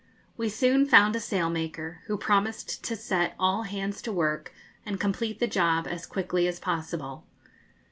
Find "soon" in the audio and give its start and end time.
0.49-0.87